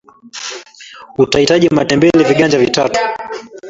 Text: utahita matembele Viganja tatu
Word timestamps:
utahita 1.23 1.53
matembele 1.77 2.23
Viganja 2.29 2.57
tatu 2.75 2.99